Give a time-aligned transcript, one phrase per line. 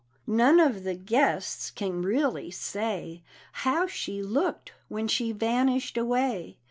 [0.25, 6.57] None of the guests can really say How she looked when she vanished away.